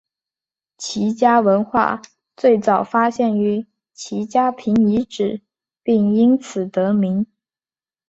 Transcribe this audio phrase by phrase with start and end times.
[0.79, 2.01] 齐家文化
[2.35, 5.43] 最早发现于齐家坪遗址
[5.83, 7.27] 并因此得名。